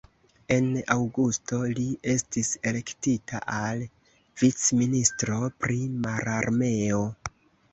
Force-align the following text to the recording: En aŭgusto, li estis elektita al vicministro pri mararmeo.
En 0.53 0.69
aŭgusto, 0.93 1.59
li 1.79 1.83
estis 2.13 2.49
elektita 2.71 3.43
al 3.59 3.85
vicministro 4.43 5.39
pri 5.65 5.79
mararmeo. 6.07 7.05